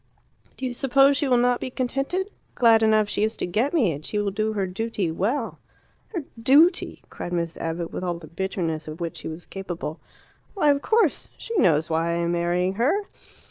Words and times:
Do 0.57 0.65
you 0.65 0.73
suppose 0.73 1.15
she 1.15 1.27
will 1.27 1.37
not 1.37 1.59
be 1.61 1.69
contented? 1.69 2.31
Glad 2.55 2.81
enough 2.81 3.07
she 3.07 3.23
is 3.23 3.37
to 3.37 3.45
get 3.45 3.71
me, 3.71 3.91
and 3.91 4.03
she 4.03 4.17
will 4.17 4.31
do 4.31 4.53
her 4.53 4.65
duty 4.65 5.11
well." 5.11 5.59
"Her 6.07 6.23
duty!" 6.41 7.03
cried 7.11 7.31
Miss 7.33 7.55
Abbott, 7.57 7.93
with 7.93 8.03
all 8.03 8.15
the 8.17 8.25
bitterness 8.25 8.87
of 8.87 8.99
which 8.99 9.17
she 9.17 9.27
was 9.27 9.45
capable. 9.45 9.99
"Why, 10.55 10.71
of 10.71 10.81
course. 10.81 11.29
She 11.37 11.55
knows 11.57 11.87
why 11.91 12.13
I 12.13 12.17
am 12.17 12.31
marrying 12.31 12.73
her." 12.81 13.03